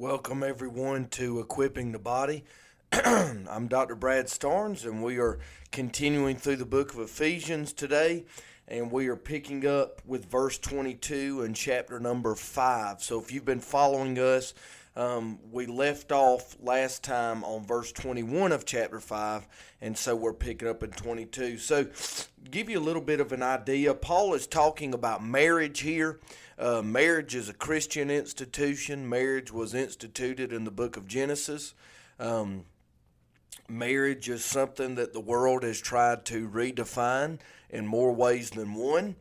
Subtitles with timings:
[0.00, 2.44] Welcome, everyone, to Equipping the Body.
[2.90, 3.94] I'm Dr.
[3.94, 5.40] Brad Starnes, and we are
[5.72, 8.24] continuing through the book of Ephesians today,
[8.66, 13.02] and we are picking up with verse 22 and chapter number 5.
[13.02, 14.54] So, if you've been following us,
[14.96, 19.46] um, we left off last time on verse 21 of chapter 5,
[19.80, 21.58] and so we're picking up in 22.
[21.58, 21.86] So,
[22.50, 23.94] give you a little bit of an idea.
[23.94, 26.18] Paul is talking about marriage here.
[26.58, 29.08] Uh, marriage is a Christian institution.
[29.08, 31.74] Marriage was instituted in the book of Genesis.
[32.18, 32.64] Um,
[33.68, 37.38] marriage is something that the world has tried to redefine
[37.70, 39.14] in more ways than one.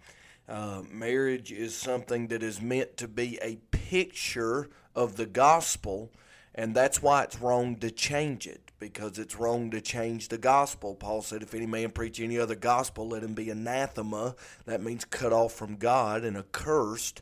[0.49, 4.67] Uh, marriage is something that is meant to be a picture
[4.99, 6.11] of the gospel,
[6.53, 10.93] and that's why it's wrong to change it because it's wrong to change the gospel.
[10.93, 14.35] Paul said, If any man preach any other gospel, let him be anathema.
[14.65, 17.21] That means cut off from God and accursed.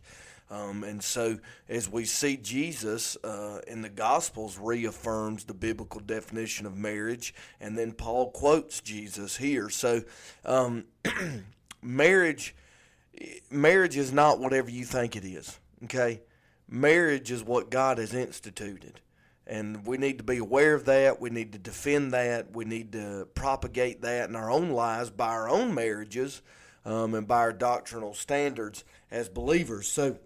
[0.49, 1.37] Um, and so,
[1.69, 7.77] as we see Jesus uh, in the Gospels reaffirms the biblical definition of marriage, and
[7.77, 9.69] then Paul quotes Jesus here.
[9.69, 10.03] So,
[10.45, 10.85] um,
[11.81, 12.55] marriage,
[13.51, 15.59] marriage is not whatever you think it is.
[15.83, 16.21] Okay,
[16.69, 18.99] marriage is what God has instituted.
[19.45, 21.21] And we need to be aware of that.
[21.21, 22.53] We need to defend that.
[22.53, 26.41] We need to propagate that in our own lives by our own marriages
[26.85, 29.87] um, and by our doctrinal standards as believers.
[29.87, 30.17] So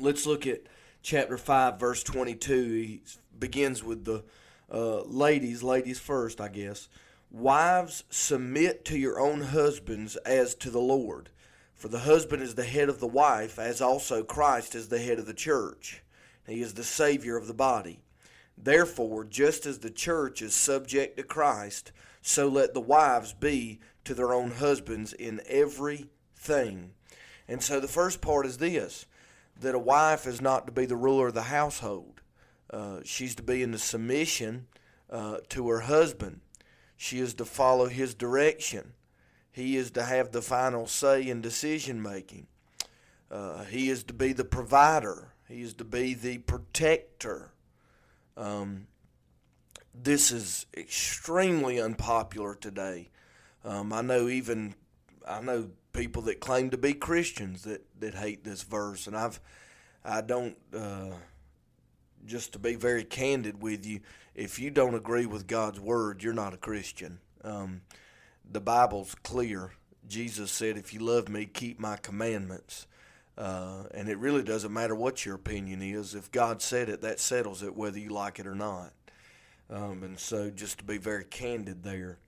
[0.00, 0.62] let's look at
[1.02, 2.54] chapter 5, verse 22.
[2.54, 3.02] He
[3.38, 4.24] begins with the
[4.72, 6.88] uh, ladies, ladies first, I guess.
[7.30, 11.28] Wives, submit to your own husbands as to the Lord.
[11.78, 15.20] For the husband is the head of the wife, as also Christ is the head
[15.20, 16.02] of the church.
[16.44, 18.00] He is the Savior of the body.
[18.56, 24.12] Therefore, just as the church is subject to Christ, so let the wives be to
[24.12, 26.94] their own husbands in everything.
[27.46, 29.06] And so the first part is this
[29.60, 32.22] that a wife is not to be the ruler of the household,
[32.70, 34.66] uh, she's to be in the submission
[35.10, 36.40] uh, to her husband.
[36.96, 38.94] She is to follow his direction.
[39.58, 42.46] He is to have the final say in decision making.
[43.28, 45.32] Uh, he is to be the provider.
[45.48, 47.50] He is to be the protector.
[48.36, 48.86] Um,
[49.92, 53.08] this is extremely unpopular today.
[53.64, 54.76] Um, I know even
[55.26, 59.40] I know people that claim to be Christians that, that hate this verse, and I've
[60.04, 61.14] I don't uh,
[62.24, 64.02] just to be very candid with you.
[64.36, 67.18] If you don't agree with God's word, you're not a Christian.
[67.42, 67.80] Um,
[68.50, 69.72] the Bible's clear.
[70.06, 72.86] Jesus said, "If you love me, keep my commandments."
[73.36, 76.16] Uh, and it really doesn't matter what your opinion is.
[76.16, 78.92] If God said it, that settles it, whether you like it or not.
[79.70, 82.18] Um, and so, just to be very candid there,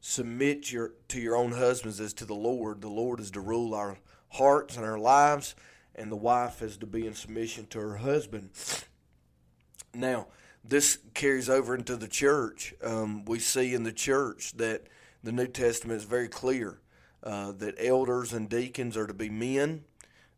[0.00, 2.80] submit your to your own husbands as to the Lord.
[2.80, 3.96] The Lord is to rule our
[4.28, 5.56] hearts and our lives,
[5.96, 8.50] and the wife is to be in submission to her husband.
[9.92, 10.28] Now,
[10.62, 12.74] this carries over into the church.
[12.84, 14.84] Um, we see in the church that
[15.22, 16.80] the New Testament is very clear
[17.22, 19.84] uh, that elders and deacons are to be men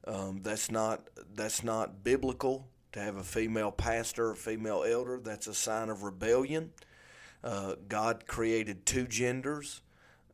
[0.06, 5.20] um, that's not that's not biblical to have a female pastor or female elder.
[5.22, 6.72] That's a sign of rebellion.
[7.42, 9.80] Uh, God created two genders,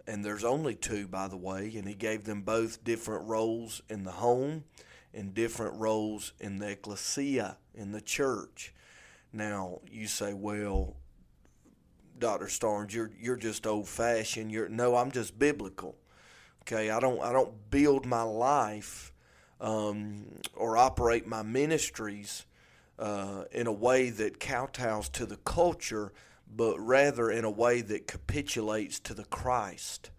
[0.07, 4.05] and there's only two, by the way, and He gave them both different roles in
[4.05, 4.65] the home
[5.15, 8.75] and different roles in the ecclesia, in the church.
[9.33, 10.97] Now, you say, well,
[12.19, 12.47] Dr.
[12.47, 14.51] Starnes, you're, you're just old fashioned.
[14.51, 15.97] You're, no, I'm just biblical.
[16.63, 19.13] Okay, I don't, I don't build my life
[19.61, 22.47] um, or operate my ministries
[22.99, 26.13] uh, in a way that kowtows to the culture,
[26.55, 30.11] but rather in a way that capitulates to the Christ.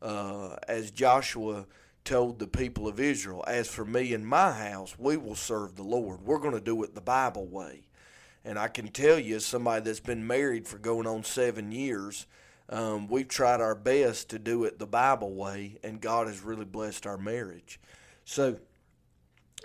[0.00, 1.66] Uh, as Joshua
[2.04, 5.82] told the people of Israel, As for me and my house, we will serve the
[5.82, 6.22] Lord.
[6.22, 7.82] We're going to do it the Bible way.
[8.44, 12.26] And I can tell you, as somebody that's been married for going on seven years,
[12.70, 16.64] um, we've tried our best to do it the Bible way, and God has really
[16.64, 17.80] blessed our marriage.
[18.24, 18.58] So,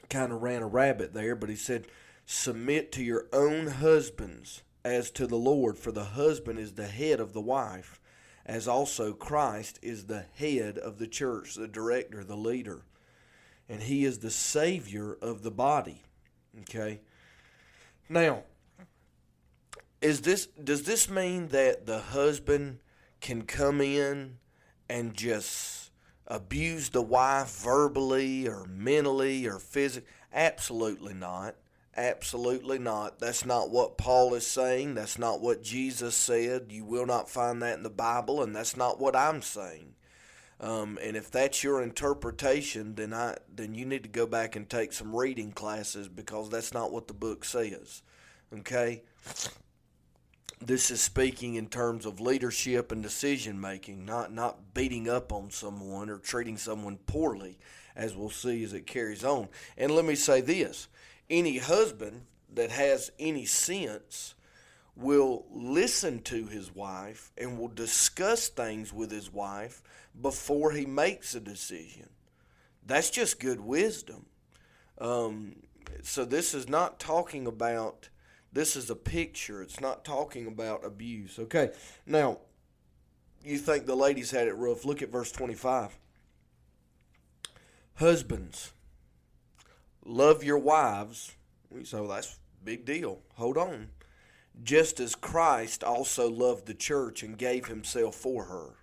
[0.09, 1.87] kind of ran a rabbit there, but he said,
[2.25, 7.19] Submit to your own husbands as to the Lord, for the husband is the head
[7.19, 7.99] of the wife,
[8.45, 12.81] as also Christ is the head of the church, the director, the leader.
[13.69, 16.03] And he is the Savior of the body.
[16.61, 17.01] Okay?
[18.09, 18.43] Now,
[20.01, 22.79] is this does this mean that the husband
[23.21, 24.37] can come in
[24.89, 25.91] and just
[26.27, 30.09] abuse the wife verbally or mentally or physically?
[30.33, 31.55] Absolutely not.
[31.97, 33.19] Absolutely not.
[33.19, 34.95] That's not what Paul is saying.
[34.95, 36.65] That's not what Jesus said.
[36.69, 39.95] You will not find that in the Bible, and that's not what I'm saying.
[40.59, 44.69] Um, and if that's your interpretation, then I then you need to go back and
[44.69, 48.03] take some reading classes because that's not what the book says.
[48.53, 49.03] Okay?
[50.61, 55.51] This is speaking in terms of leadership and decision making, not not beating up on
[55.51, 57.57] someone or treating someone poorly,
[57.95, 59.49] as we'll see as it carries on.
[59.77, 60.87] And let me say this:
[61.29, 62.21] any husband
[62.53, 64.33] that has any sense
[64.95, 69.83] will listen to his wife and will discuss things with his wife
[70.19, 72.09] before he makes a decision.
[72.85, 74.25] That's just good wisdom.
[74.99, 75.57] Um,
[76.01, 78.07] so this is not talking about.
[78.55, 79.61] This is a picture.
[79.61, 81.37] It's not talking about abuse.
[81.37, 81.69] Okay.
[82.07, 82.39] Now,
[83.43, 84.85] you think the ladies had it rough.
[84.85, 85.99] Look at verse 25.
[87.95, 88.73] Husbands,
[90.03, 91.35] love your wives.
[91.83, 93.19] So that's big deal.
[93.35, 93.89] Hold on.
[94.63, 98.77] Just as Christ also loved the church and gave himself for her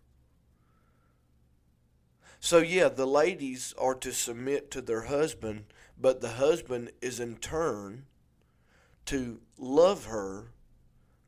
[2.45, 5.67] so, yeah, the ladies are to submit to their husband,
[5.97, 8.07] but the husband is in turn
[9.07, 10.53] to love her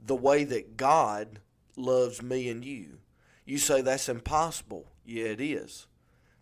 [0.04, 1.40] the way that God
[1.76, 2.98] loves me and you.
[3.44, 4.86] You say that's impossible.
[5.04, 5.86] Yeah, it is.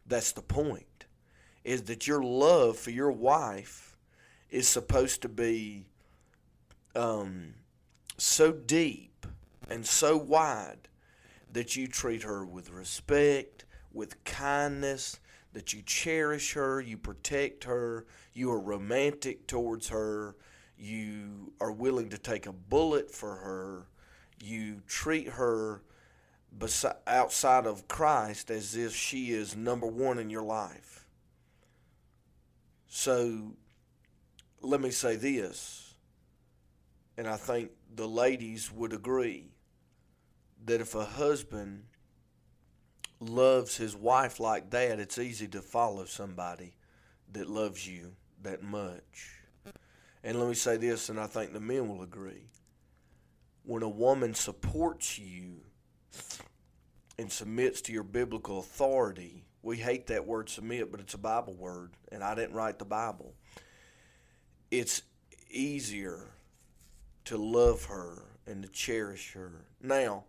[0.07, 1.07] That's the point.
[1.65, 3.97] Is that your love for your wife
[4.51, 5.87] is supposed to be
[6.95, 7.55] um,
[8.19, 9.27] so deep
[9.69, 10.89] and so wide
[11.53, 15.21] that you treat her with respect, with kindness,
[15.53, 20.35] that you cherish her, you protect her, you are romantic towards her,
[20.83, 23.87] you are willing to take a bullet for her,
[24.43, 25.83] you treat her
[26.59, 31.07] beside, outside of Christ as if she is number one in your life.
[32.89, 33.53] So
[34.61, 35.95] let me say this,
[37.17, 39.53] and I think the ladies would agree
[40.65, 41.85] that if a husband
[43.21, 46.75] loves his wife like that, it's easy to follow somebody
[47.33, 49.42] that loves you that much.
[50.25, 52.49] And let me say this, and I think the men will agree.
[53.65, 55.61] When a woman supports you
[57.19, 61.55] and submits to your biblical authority, we hate that word submit, but it's a Bible
[61.55, 63.35] word, and I didn't write the Bible.
[64.71, 65.03] It's
[65.51, 66.31] easier
[67.27, 69.67] to love her and to cherish her.
[69.81, 70.25] Now,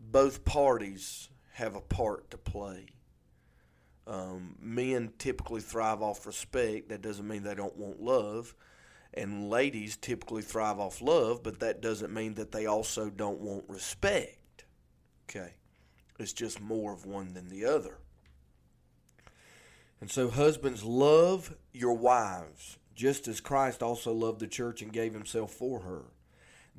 [0.00, 2.86] both parties have a part to play.
[4.06, 6.88] Um, men typically thrive off respect.
[6.88, 8.54] That doesn't mean they don't want love.
[9.14, 13.64] And ladies typically thrive off love, but that doesn't mean that they also don't want
[13.68, 14.64] respect.
[15.28, 15.54] Okay.
[16.18, 17.98] It's just more of one than the other.
[20.00, 25.12] And so, husbands, love your wives, just as Christ also loved the church and gave
[25.12, 26.04] himself for her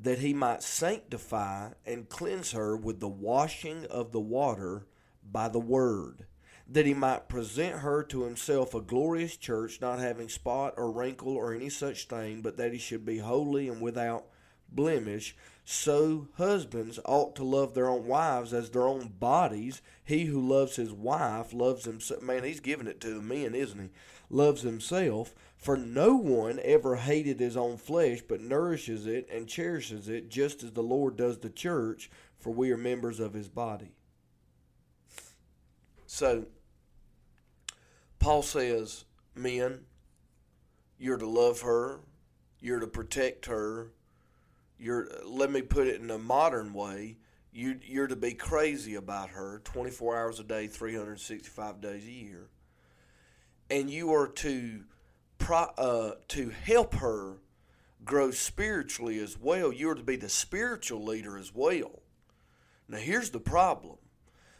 [0.01, 4.85] that he might sanctify and cleanse her with the washing of the water
[5.29, 6.25] by the word,
[6.71, 11.36] that he might present her to himself a glorious church, not having spot or wrinkle
[11.36, 14.25] or any such thing, but that he should be holy and without
[14.71, 15.36] blemish.
[15.66, 19.81] So husbands ought to love their own wives as their own bodies.
[20.04, 22.21] He who loves his wife loves himself.
[22.21, 23.89] Man, he's giving it to the men, isn't he?
[24.30, 25.33] Loves himself.
[25.57, 30.63] For no one ever hated his own flesh, but nourishes it and cherishes it, just
[30.63, 33.92] as the Lord does the church, for we are members of his body.
[36.06, 36.45] So,
[38.19, 39.85] Paul says, Men,
[40.97, 42.02] you're to love her,
[42.59, 43.92] you're to protect her,
[44.78, 47.18] you're, let me put it in a modern way,
[47.52, 52.47] you, you're to be crazy about her 24 hours a day, 365 days a year.
[53.69, 54.83] And you are to
[55.52, 57.38] uh, to help her
[58.06, 59.73] grow spiritually as well.
[59.73, 62.02] You're to be the spiritual leader as well.
[62.88, 63.97] Now, here's the problem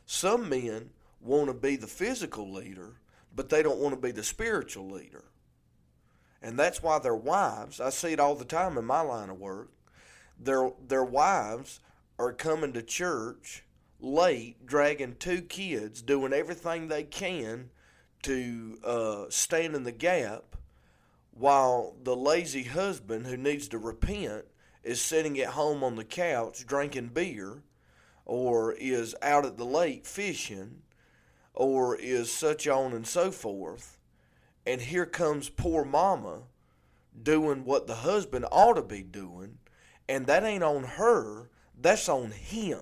[0.06, 0.90] some men
[1.22, 2.96] want to be the physical leader,
[3.36, 5.26] but they don't want to be the spiritual leader.
[6.42, 9.40] And that's why their wives, I see it all the time in my line of
[9.40, 9.72] work,
[10.40, 11.82] their, their wives
[12.18, 13.64] are coming to church
[14.00, 17.70] late, dragging two kids, doing everything they can
[18.24, 20.56] to uh, stand in the gap
[21.32, 24.46] while the lazy husband who needs to repent
[24.84, 27.64] is sitting at home on the couch drinking beer
[28.26, 30.82] or is out at the lake fishing
[31.60, 33.98] or is such on and so forth.
[34.66, 36.44] And here comes poor mama
[37.22, 39.58] doing what the husband ought to be doing,
[40.08, 41.50] and that ain't on her,
[41.80, 42.80] that's on him.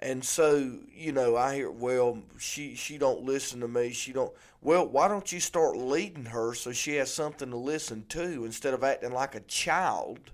[0.00, 3.92] And so, you know, I hear, well, she she don't listen to me.
[3.92, 4.32] She don't.
[4.60, 8.74] Well, why don't you start leading her so she has something to listen to instead
[8.74, 10.32] of acting like a child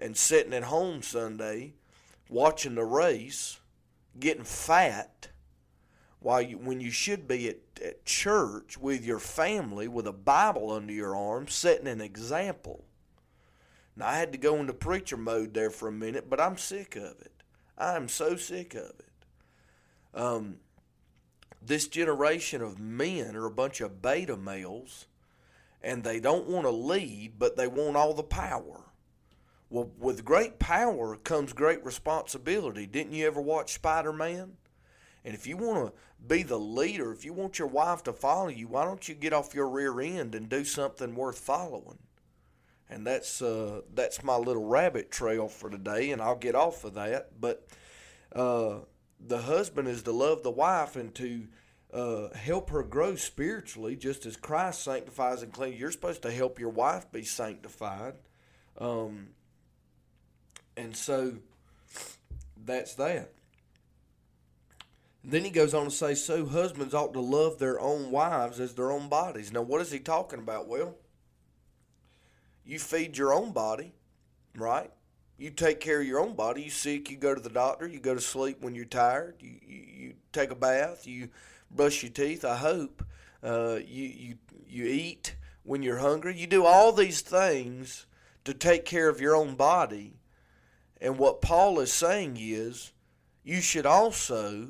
[0.00, 1.74] and sitting at home Sunday
[2.28, 3.60] watching the race,
[4.20, 5.28] getting fat
[6.20, 10.72] while you, when you should be at, at church with your family with a Bible
[10.72, 12.84] under your arm, setting an example.
[13.96, 16.96] Now, I had to go into preacher mode there for a minute, but I'm sick
[16.96, 17.42] of it.
[17.76, 19.04] I am so sick of it.
[20.14, 20.56] Um,
[21.60, 25.06] this generation of men are a bunch of beta males,
[25.82, 28.87] and they don't want to lead, but they want all the power.
[29.70, 32.86] Well, with great power comes great responsibility.
[32.86, 34.56] Didn't you ever watch Spider Man?
[35.24, 35.92] And if you want to
[36.26, 39.34] be the leader, if you want your wife to follow you, why don't you get
[39.34, 41.98] off your rear end and do something worth following?
[42.88, 46.94] And that's uh, that's my little rabbit trail for today, and I'll get off of
[46.94, 47.38] that.
[47.38, 47.66] But
[48.34, 48.76] uh,
[49.20, 51.46] the husband is to love the wife and to
[51.92, 55.78] uh, help her grow spiritually, just as Christ sanctifies and cleans.
[55.78, 58.14] You're supposed to help your wife be sanctified.
[58.78, 59.28] Um,
[60.78, 61.34] and so
[62.64, 63.32] that's that.
[65.24, 68.74] Then he goes on to say, so husbands ought to love their own wives as
[68.74, 69.52] their own bodies.
[69.52, 70.68] Now, what is he talking about?
[70.68, 70.94] Well,
[72.64, 73.92] you feed your own body,
[74.56, 74.90] right?
[75.36, 76.62] You take care of your own body.
[76.62, 77.86] You sick, you go to the doctor.
[77.86, 79.34] You go to sleep when you're tired.
[79.40, 81.06] You, you, you take a bath.
[81.06, 81.28] You
[81.70, 82.44] brush your teeth.
[82.44, 83.04] I hope.
[83.42, 84.34] Uh, you, you,
[84.68, 86.36] you eat when you're hungry.
[86.36, 88.06] You do all these things
[88.44, 90.14] to take care of your own body.
[91.00, 92.92] And what Paul is saying is,
[93.44, 94.68] you should also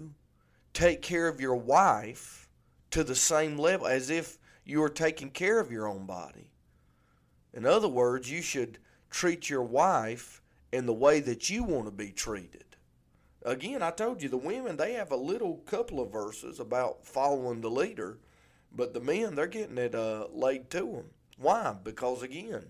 [0.73, 2.49] take care of your wife
[2.91, 6.51] to the same level as if you were taking care of your own body.
[7.53, 8.79] In other words, you should
[9.11, 12.65] treat your wife in the way that you want to be treated.
[13.43, 17.61] Again, I told you the women, they have a little couple of verses about following
[17.63, 18.19] the leader,
[18.75, 21.05] but the men, they're getting it uh, laid to them.
[21.39, 21.75] Why?
[21.83, 22.67] Because again,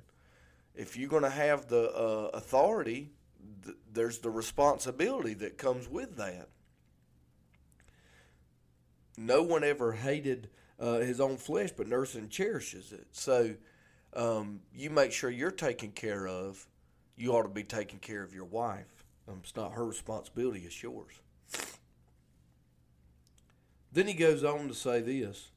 [0.75, 3.11] if you're going to have the uh, authority,
[3.65, 6.49] th- there's the responsibility that comes with that
[9.19, 10.49] no one ever hated
[10.79, 13.09] uh, his own flesh, but nursing cherishes it.
[13.11, 13.55] So
[14.15, 16.67] um, you make sure you're taken care of.
[17.17, 19.05] You ought to be taking care of your wife.
[19.29, 21.21] Um, it's not her responsibility; it's yours.
[23.93, 25.50] Then he goes on to say this.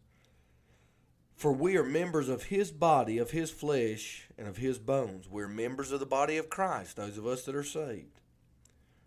[1.41, 5.27] For we are members of his body, of his flesh, and of his bones.
[5.27, 8.21] We're members of the body of Christ, those of us that are saved.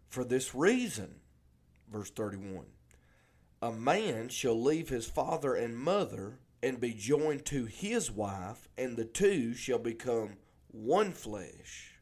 [0.09, 1.21] For this reason,
[1.89, 2.65] verse 31
[3.63, 8.97] a man shall leave his father and mother and be joined to his wife, and
[8.97, 10.31] the two shall become
[10.73, 12.01] one flesh.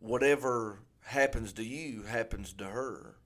[0.00, 3.18] Whatever happens to you happens to her,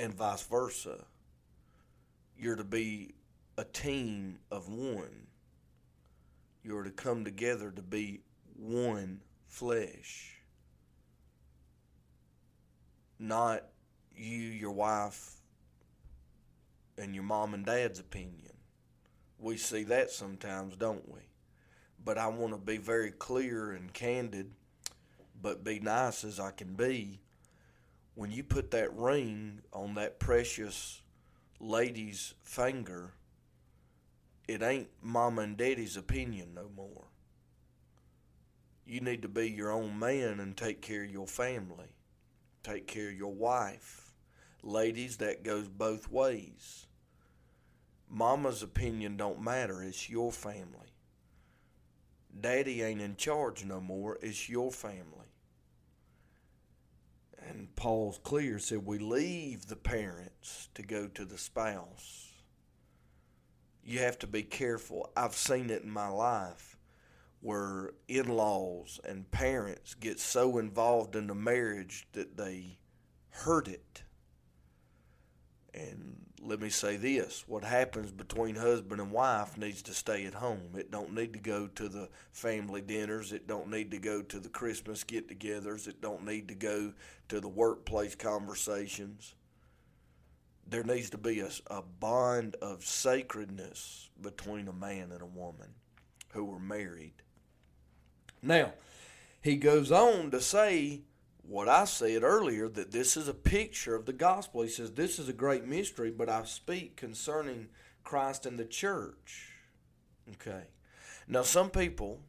[0.00, 1.04] and vice versa.
[2.38, 3.14] You're to be
[3.58, 5.26] a team of one.
[6.62, 8.20] You're to come together to be
[8.56, 10.36] one flesh
[13.18, 13.64] not
[14.14, 15.32] you, your wife,
[16.98, 18.52] and your mom and dad's opinion.
[19.38, 21.20] We see that sometimes, don't we?
[22.02, 24.52] But I want to be very clear and candid,
[25.40, 27.20] but be nice as I can be.
[28.14, 31.02] When you put that ring on that precious
[31.60, 33.14] lady's finger,
[34.46, 37.04] it ain't mama and daddy's opinion no more.
[38.84, 41.96] You need to be your own man and take care of your family
[42.66, 44.12] take care of your wife.
[44.62, 46.86] Ladies, that goes both ways.
[48.10, 50.94] Mama's opinion don't matter, it's your family.
[52.38, 55.25] Daddy ain't in charge no more, it's your family.
[57.76, 62.32] Paul's clear said we leave the parents to go to the spouse.
[63.84, 65.10] You have to be careful.
[65.16, 66.76] I've seen it in my life
[67.40, 72.78] where in laws and parents get so involved in the marriage that they
[73.28, 74.02] hurt it.
[75.72, 80.34] And let me say this what happens between husband and wife needs to stay at
[80.34, 80.70] home.
[80.76, 83.32] It don't need to go to the family dinners.
[83.32, 85.88] It don't need to go to the Christmas get togethers.
[85.88, 86.92] It don't need to go
[87.28, 89.34] to the workplace conversations.
[90.68, 95.74] There needs to be a, a bond of sacredness between a man and a woman
[96.30, 97.12] who are married
[98.46, 98.74] now,
[99.42, 101.02] he goes on to say
[101.48, 104.62] what I said earlier that this is a picture of the gospel.
[104.62, 107.68] He says, This is a great mystery, but I speak concerning
[108.04, 109.52] Christ and the church.
[110.34, 110.64] Okay.
[111.28, 112.20] Now, some people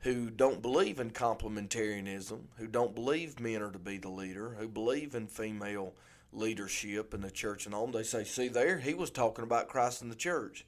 [0.00, 4.68] who don't believe in complementarianism, who don't believe men are to be the leader, who
[4.68, 5.94] believe in female
[6.32, 10.02] leadership in the church and all, they say, See there, he was talking about Christ
[10.02, 10.66] and the church.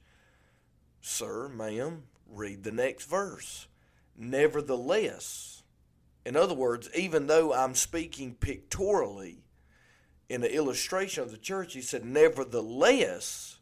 [1.01, 3.67] Sir, ma'am, read the next verse.
[4.17, 5.60] Nevertheless,
[6.25, 9.43] In other words, even though I'm speaking pictorially
[10.29, 13.59] in the illustration of the church, he said, Nevertheless,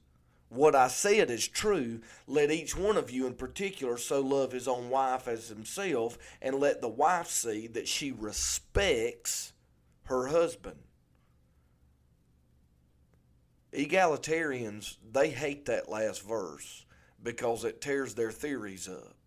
[0.49, 2.01] what I said is true.
[2.27, 6.55] Let each one of you in particular so love his own wife as himself, and
[6.55, 9.53] let the wife see that she respects
[10.05, 10.79] her husband.
[13.71, 16.85] Egalitarians, they hate that last verse
[17.21, 19.18] because it tears their theories up.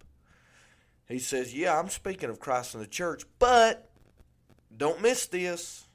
[1.12, 3.90] He says, Yeah, I'm speaking of Christ and the church, but
[4.76, 5.86] don't miss this.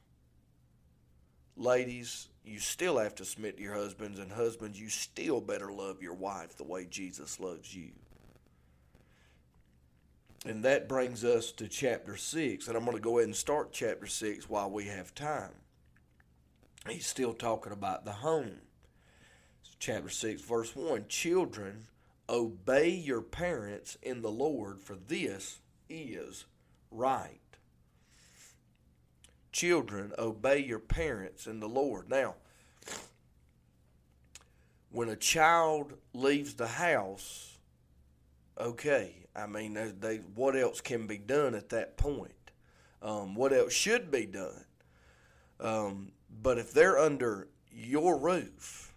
[1.55, 6.01] Ladies, you still have to submit to your husbands, and husbands, you still better love
[6.01, 7.89] your wife the way Jesus loves you.
[10.45, 13.73] And that brings us to chapter 6, and I'm going to go ahead and start
[13.73, 15.51] chapter 6 while we have time.
[16.87, 18.61] He's still talking about the home.
[19.79, 21.87] Chapter 6, verse 1 Children,
[22.29, 26.45] obey your parents in the Lord, for this is
[26.91, 27.39] right.
[29.51, 32.09] Children, obey your parents in the Lord.
[32.09, 32.35] Now,
[34.91, 37.57] when a child leaves the house,
[38.59, 42.31] okay, I mean, they, they, what else can be done at that point?
[43.01, 44.65] Um, what else should be done?
[45.59, 48.93] Um, but if they're under your roof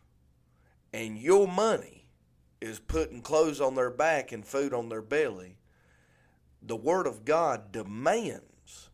[0.93, 2.00] and your money
[2.61, 5.57] is putting clothes on their back and food on their belly,
[6.63, 8.91] the Word of God demands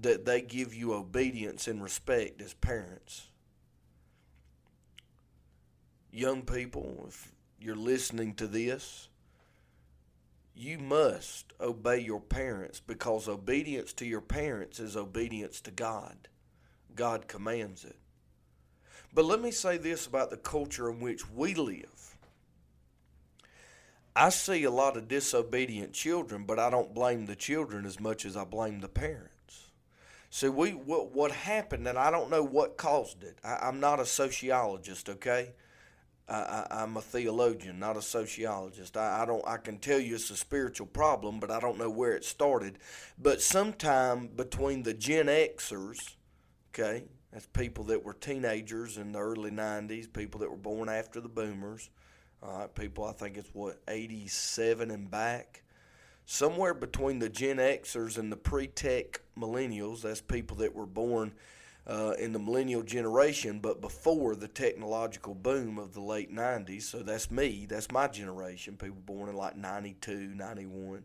[0.00, 3.28] that they give you obedience and respect as parents.
[6.10, 9.08] Young people, if you're listening to this,
[10.54, 16.28] you must obey your parents because obedience to your parents is obedience to God.
[16.94, 17.98] God commands it.
[19.12, 22.15] But let me say this about the culture in which we live.
[24.16, 28.24] I see a lot of disobedient children, but I don't blame the children as much
[28.24, 29.30] as I blame the parents.
[30.30, 33.38] See, we what what happened, and I don't know what caused it.
[33.44, 35.52] I, am not a sociologist, okay?
[36.28, 38.96] I, am a theologian, not a sociologist.
[38.96, 39.46] I, I don't.
[39.46, 42.78] I can tell you it's a spiritual problem, but I don't know where it started.
[43.18, 46.16] But sometime between the Gen Xers,
[46.74, 51.20] okay, that's people that were teenagers in the early '90s, people that were born after
[51.20, 51.90] the Boomers.
[52.74, 53.04] People.
[53.04, 55.62] I think it's what '87 and back
[56.26, 61.32] somewhere between the Gen Xers and the pre tech millennials, that's people that were born
[61.86, 66.82] uh, in the millennial generation, but before the technological boom of the late 90s.
[66.82, 71.04] So that's me, that's my generation, people born in like 92, 91.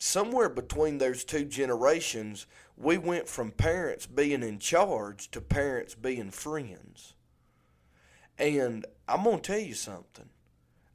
[0.00, 6.32] Somewhere between those two generations, we went from parents being in charge to parents being
[6.32, 7.14] friends.
[8.36, 10.30] And I'm going to tell you something.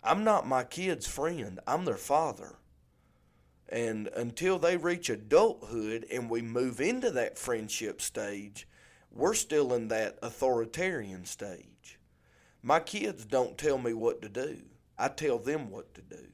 [0.03, 2.55] I'm not my kid's friend, I'm their father.
[3.69, 8.67] And until they reach adulthood and we move into that friendship stage,
[9.11, 11.99] we're still in that authoritarian stage.
[12.63, 14.61] My kids don't tell me what to do,
[14.97, 16.25] I tell them what to do.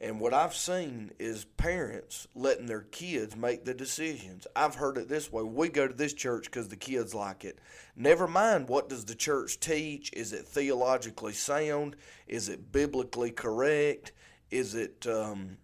[0.00, 4.46] And what I've seen is parents letting their kids make the decisions.
[4.54, 5.42] I've heard it this way.
[5.42, 7.58] We go to this church because the kids like it.
[7.96, 10.12] Never mind what does the church teach?
[10.12, 11.96] Is it theologically sound?
[12.28, 14.12] Is it biblically correct?
[14.52, 15.58] Is it um,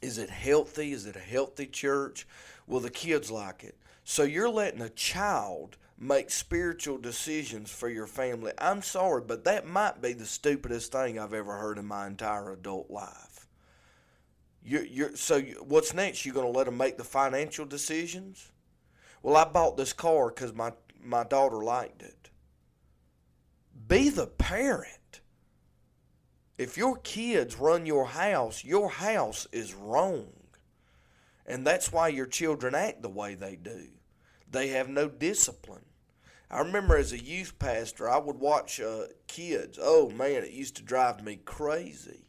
[0.00, 0.92] is it healthy?
[0.92, 2.26] Is it a healthy church?
[2.66, 3.76] Will the kids like it?
[4.02, 8.52] So you're letting a child make spiritual decisions for your family.
[8.58, 12.50] I'm sorry, but that might be the stupidest thing I've ever heard in my entire
[12.50, 13.31] adult life.
[14.64, 16.24] You're, you're, so what's next?
[16.24, 18.52] You're going to let them make the financial decisions?
[19.22, 20.72] Well, I bought this car because my,
[21.02, 22.30] my daughter liked it.
[23.88, 25.20] Be the parent.
[26.58, 30.32] If your kids run your house, your house is wrong.
[31.46, 33.88] And that's why your children act the way they do.
[34.50, 35.84] They have no discipline.
[36.50, 39.78] I remember as a youth pastor, I would watch uh, kids.
[39.80, 42.21] Oh man, it used to drive me crazy.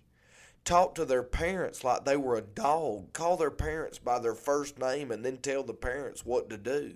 [0.65, 3.11] Talk to their parents like they were a dog.
[3.13, 6.95] Call their parents by their first name and then tell the parents what to do.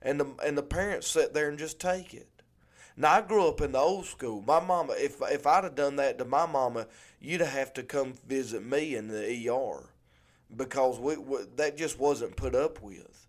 [0.00, 2.28] And the and the parents sit there and just take it.
[2.96, 4.42] Now I grew up in the old school.
[4.46, 6.86] My mama, if if I'd have done that to my mama,
[7.20, 9.90] you'd have to come visit me in the ER
[10.56, 13.26] because we, we, that just wasn't put up with.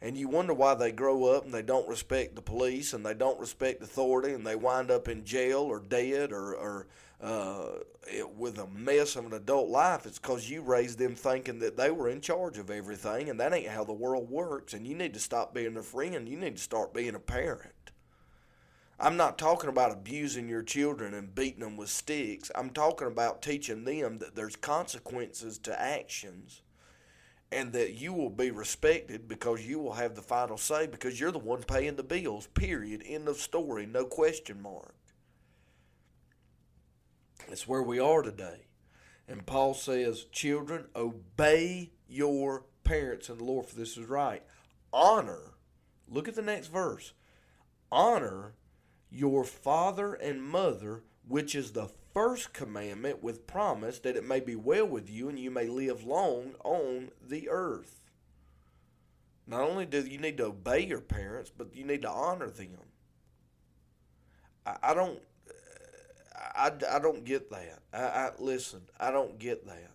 [0.00, 3.14] And you wonder why they grow up and they don't respect the police and they
[3.14, 6.88] don't respect authority and they wind up in jail or dead or, or
[7.24, 7.78] uh,
[8.12, 10.04] it, with a mess of an adult life.
[10.04, 13.54] It's because you raised them thinking that they were in charge of everything and that
[13.54, 14.74] ain't how the world works.
[14.74, 16.28] And you need to stop being a friend.
[16.28, 17.72] You need to start being a parent.
[19.00, 22.50] I'm not talking about abusing your children and beating them with sticks.
[22.54, 26.60] I'm talking about teaching them that there's consequences to actions
[27.50, 31.32] and that you will be respected because you will have the final say because you're
[31.32, 33.02] the one paying the bills, period.
[33.06, 34.94] End of story, no question mark.
[37.48, 38.66] It's where we are today.
[39.28, 44.42] And Paul says, Children, obey your parents and the Lord, for this is right.
[44.92, 45.54] Honor,
[46.08, 47.12] look at the next verse.
[47.90, 48.54] Honor
[49.10, 54.54] your father and mother, which is the first commandment with promise that it may be
[54.54, 58.04] well with you and you may live long on the earth.
[59.46, 62.78] Not only do you need to obey your parents, but you need to honor them.
[64.64, 65.20] I, I don't
[66.54, 67.80] I, I don't get that.
[67.92, 68.82] I, I listen.
[68.98, 69.90] I don't get that.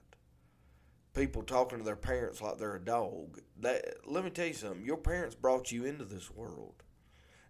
[1.13, 3.39] People talking to their parents like they're a dog.
[3.61, 4.85] That let me tell you something.
[4.85, 6.83] Your parents brought you into this world,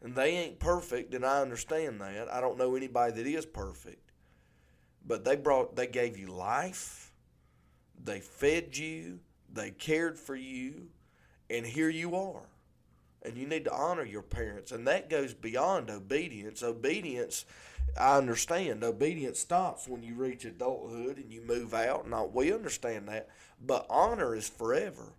[0.02, 2.32] and they ain't perfect, and I understand that.
[2.32, 4.12] I don't know anybody that is perfect,
[5.06, 5.76] but they brought.
[5.76, 7.14] They gave you life.
[8.04, 9.20] They fed you.
[9.52, 10.88] They cared for you,
[11.50, 12.48] and here you are.
[13.22, 16.64] And you need to honor your parents, and that goes beyond obedience.
[16.64, 17.46] Obedience
[17.98, 22.54] I understand obedience stops when you reach adulthood and you move out, and all, we
[22.54, 23.30] understand that.
[23.62, 25.14] But honor is forever.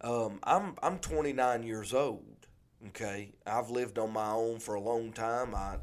[0.00, 2.46] Um, I'm I'm 29 years old.
[2.88, 5.54] Okay, I've lived on my own for a long time.
[5.54, 5.76] I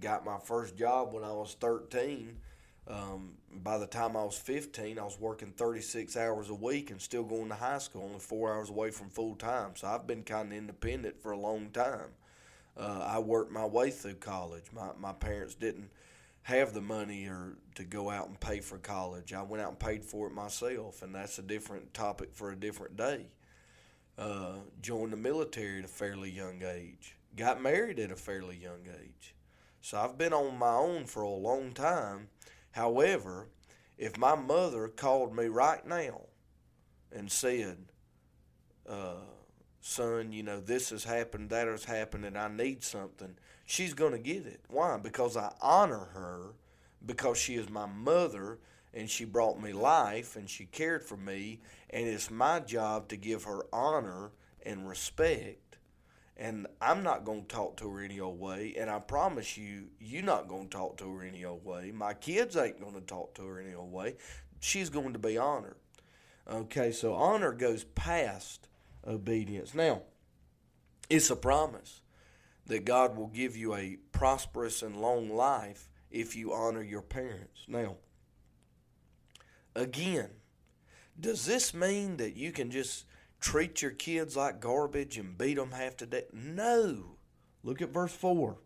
[0.00, 2.38] got my first job when I was 13.
[2.86, 7.02] Um, by the time I was 15, I was working 36 hours a week and
[7.02, 9.72] still going to high school, only four hours away from full time.
[9.74, 12.14] So I've been kind of independent for a long time.
[12.78, 14.64] Uh, I worked my way through college.
[14.72, 15.90] My my parents didn't
[16.42, 19.32] have the money or to go out and pay for college.
[19.32, 22.56] I went out and paid for it myself, and that's a different topic for a
[22.56, 23.26] different day.
[24.16, 27.16] Uh, joined the military at a fairly young age.
[27.36, 29.34] Got married at a fairly young age.
[29.82, 32.28] So I've been on my own for a long time.
[32.72, 33.48] However,
[33.96, 36.22] if my mother called me right now
[37.12, 37.76] and said,
[38.88, 39.20] uh,
[39.80, 44.12] son, you know, this has happened, that has happened, and I need something, she's going
[44.12, 44.60] to get it.
[44.68, 44.96] Why?
[44.96, 46.54] Because I honor her,
[47.04, 48.58] because she is my mother,
[48.92, 51.60] and she brought me life, and she cared for me,
[51.90, 54.30] and it's my job to give her honor
[54.64, 55.76] and respect.
[56.36, 59.88] And I'm not going to talk to her any old way, and I promise you,
[60.00, 61.90] you're not going to talk to her any old way.
[61.92, 64.16] My kids ain't going to talk to her any old way.
[64.60, 65.76] She's going to be honored.
[66.50, 68.68] Okay, so honor goes past
[69.08, 69.74] obedience.
[69.74, 70.02] Now,
[71.08, 72.02] it's a promise
[72.66, 77.64] that God will give you a prosperous and long life if you honor your parents.
[77.66, 77.96] Now,
[79.74, 80.28] again,
[81.18, 83.06] does this mean that you can just
[83.40, 86.32] treat your kids like garbage and beat them half to death?
[86.32, 87.16] No.
[87.64, 88.58] Look at verse 4.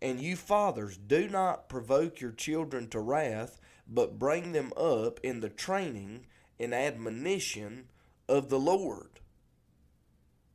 [0.00, 5.40] And you fathers, do not provoke your children to wrath, but bring them up in
[5.40, 6.26] the training
[6.58, 7.88] and admonition
[8.28, 9.11] of the Lord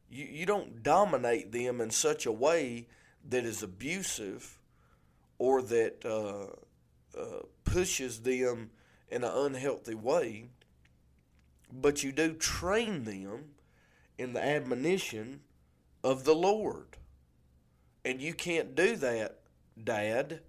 [0.10, 2.88] you, you don't dominate them in such a way
[3.30, 4.58] that is abusive
[5.38, 8.72] or that uh, uh, pushes them
[9.10, 10.50] in an unhealthy way,
[11.72, 13.52] but you do train them
[14.17, 15.41] in the admonition
[16.04, 16.98] of the Lord.
[18.04, 19.39] And you can't do that,
[19.82, 20.41] Dad,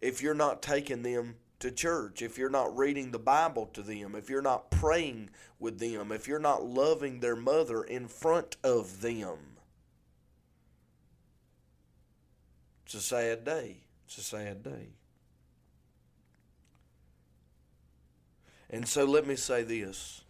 [0.00, 4.14] if you're not taking them to church, if you're not reading the Bible to them,
[4.14, 9.00] if you're not praying with them, if you're not loving their mother in front of
[9.00, 9.38] them.
[12.84, 13.78] It's a sad day.
[14.04, 14.90] It's a sad day.
[18.68, 20.22] And so let me say this.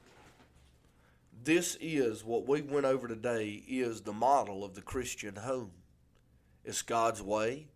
[1.43, 5.73] This is what we went over today is the model of the Christian home.
[6.65, 7.67] It's God's way.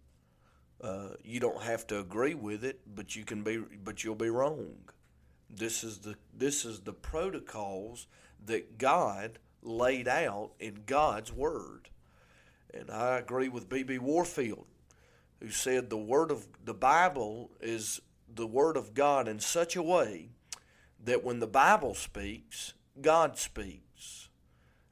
[0.80, 4.30] Uh, you don't have to agree with it, but you can be, but you'll be
[4.30, 4.76] wrong.
[5.50, 8.06] This is the this is the protocols
[8.46, 11.88] that God laid out in God's word,
[12.72, 13.98] and I agree with B.B.
[13.98, 14.66] Warfield,
[15.40, 18.00] who said the word of the Bible is
[18.32, 20.28] the word of God in such a way
[21.02, 23.87] that when the Bible speaks, God speaks.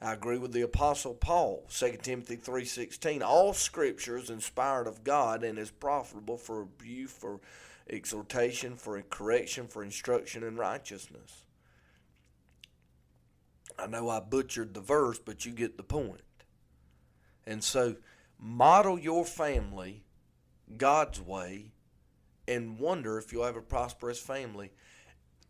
[0.01, 3.23] I agree with the apostle Paul, 2 Timothy 3:16.
[3.23, 7.41] All scripture is inspired of God and is profitable for rebuke, for
[7.89, 11.45] exhortation, for correction, for instruction in righteousness.
[13.79, 16.23] I know I butchered the verse, but you get the point.
[17.47, 17.97] And so
[18.39, 20.05] model your family
[20.77, 21.73] God's way
[22.49, 24.73] and wonder if you'll have a prosperous family.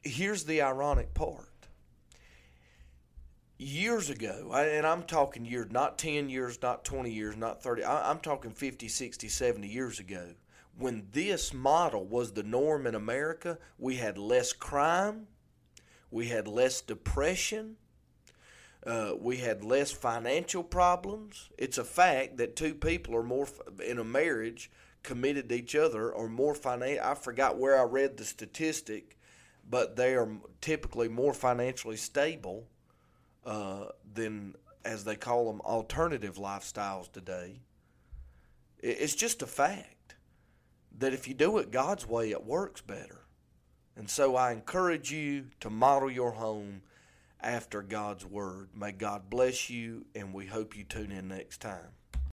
[0.02, 1.50] Here's the ironic part
[3.58, 8.18] years ago, and I'm talking years, not 10 years, not 20 years, not 30, I'm
[8.18, 10.34] talking 50, 60, 70 years ago,
[10.78, 15.26] when this model was the norm in America, we had less crime,
[16.10, 17.76] We had less depression.
[18.86, 21.50] Uh, we had less financial problems.
[21.58, 23.48] It's a fact that two people are more
[23.84, 24.70] in a marriage
[25.02, 27.04] committed to each other are more financial.
[27.04, 29.18] I forgot where I read the statistic,
[29.68, 30.28] but they are
[30.60, 32.68] typically more financially stable
[33.46, 34.54] uh, than,
[34.84, 37.60] as they call them, alternative lifestyles today.
[38.80, 40.16] It's just a fact
[40.98, 43.22] that if you do it God's way, it works better.
[43.96, 46.82] And so I encourage you to model your home
[47.40, 48.68] after God's Word.
[48.74, 51.92] May God bless you, and we hope you tune in next time.